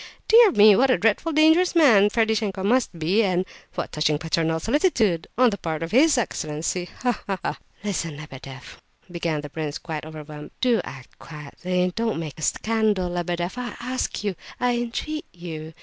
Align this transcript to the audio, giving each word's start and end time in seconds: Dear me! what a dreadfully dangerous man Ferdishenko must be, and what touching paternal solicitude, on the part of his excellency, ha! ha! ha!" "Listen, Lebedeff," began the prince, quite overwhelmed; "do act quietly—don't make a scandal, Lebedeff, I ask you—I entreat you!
Dear 0.27 0.49
me! 0.53 0.75
what 0.75 0.89
a 0.89 0.97
dreadfully 0.97 1.35
dangerous 1.35 1.75
man 1.75 2.09
Ferdishenko 2.09 2.63
must 2.63 2.97
be, 2.97 3.21
and 3.21 3.45
what 3.75 3.91
touching 3.91 4.17
paternal 4.17 4.59
solicitude, 4.59 5.27
on 5.37 5.51
the 5.51 5.59
part 5.59 5.83
of 5.83 5.91
his 5.91 6.17
excellency, 6.17 6.89
ha! 7.03 7.21
ha! 7.27 7.37
ha!" 7.45 7.59
"Listen, 7.83 8.17
Lebedeff," 8.17 8.81
began 9.11 9.41
the 9.41 9.49
prince, 9.51 9.77
quite 9.77 10.03
overwhelmed; 10.03 10.49
"do 10.59 10.81
act 10.83 11.19
quietly—don't 11.19 12.17
make 12.19 12.39
a 12.39 12.41
scandal, 12.41 13.09
Lebedeff, 13.11 13.59
I 13.59 13.75
ask 13.79 14.23
you—I 14.23 14.75
entreat 14.77 15.25
you! 15.33 15.71